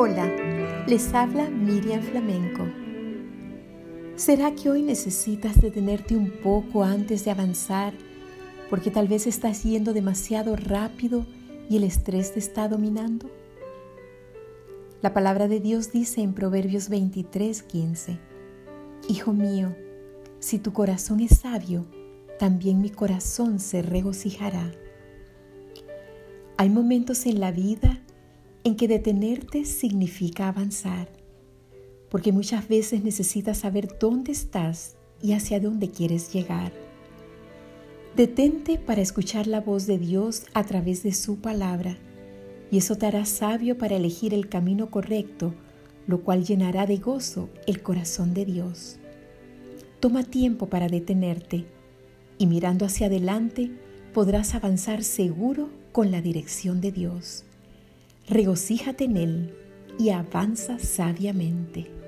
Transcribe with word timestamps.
Hola, 0.00 0.30
les 0.86 1.12
habla 1.12 1.50
Miriam 1.50 2.00
Flamenco. 2.00 2.64
¿Será 4.14 4.54
que 4.54 4.70
hoy 4.70 4.82
necesitas 4.82 5.60
detenerte 5.60 6.16
un 6.16 6.30
poco 6.40 6.84
antes 6.84 7.24
de 7.24 7.32
avanzar 7.32 7.94
porque 8.70 8.92
tal 8.92 9.08
vez 9.08 9.26
estás 9.26 9.64
yendo 9.64 9.92
demasiado 9.92 10.54
rápido 10.54 11.26
y 11.68 11.78
el 11.78 11.82
estrés 11.82 12.32
te 12.32 12.38
está 12.38 12.68
dominando? 12.68 13.28
La 15.02 15.12
palabra 15.12 15.48
de 15.48 15.58
Dios 15.58 15.90
dice 15.90 16.20
en 16.20 16.32
Proverbios 16.32 16.90
23:15, 16.90 18.20
Hijo 19.08 19.32
mío, 19.32 19.74
si 20.38 20.60
tu 20.60 20.72
corazón 20.72 21.18
es 21.18 21.40
sabio, 21.40 21.86
también 22.38 22.80
mi 22.80 22.90
corazón 22.90 23.58
se 23.58 23.82
regocijará. 23.82 24.70
Hay 26.56 26.70
momentos 26.70 27.26
en 27.26 27.40
la 27.40 27.50
vida 27.50 28.00
en 28.68 28.76
que 28.76 28.86
detenerte 28.86 29.64
significa 29.64 30.46
avanzar, 30.46 31.08
porque 32.10 32.32
muchas 32.32 32.68
veces 32.68 33.02
necesitas 33.02 33.56
saber 33.56 33.96
dónde 33.98 34.30
estás 34.32 34.96
y 35.22 35.32
hacia 35.32 35.58
dónde 35.58 35.90
quieres 35.90 36.30
llegar. 36.34 36.70
Detente 38.14 38.76
para 38.76 39.00
escuchar 39.00 39.46
la 39.46 39.62
voz 39.62 39.86
de 39.86 39.96
Dios 39.96 40.42
a 40.52 40.64
través 40.64 41.02
de 41.02 41.14
su 41.14 41.38
palabra, 41.38 41.96
y 42.70 42.76
eso 42.76 42.96
te 42.96 43.06
hará 43.06 43.24
sabio 43.24 43.78
para 43.78 43.96
elegir 43.96 44.34
el 44.34 44.50
camino 44.50 44.90
correcto, 44.90 45.54
lo 46.06 46.20
cual 46.22 46.44
llenará 46.44 46.84
de 46.84 46.98
gozo 46.98 47.48
el 47.66 47.80
corazón 47.80 48.34
de 48.34 48.44
Dios. 48.44 48.98
Toma 49.98 50.24
tiempo 50.24 50.66
para 50.66 50.88
detenerte, 50.88 51.64
y 52.36 52.46
mirando 52.46 52.84
hacia 52.84 53.06
adelante 53.06 53.70
podrás 54.12 54.54
avanzar 54.54 55.04
seguro 55.04 55.70
con 55.90 56.10
la 56.10 56.20
dirección 56.20 56.82
de 56.82 56.92
Dios 56.92 57.44
regocíjate 58.28 59.04
en 59.04 59.16
Él 59.16 59.54
y 59.98 60.10
avanza 60.10 60.78
sabiamente. 60.78 61.98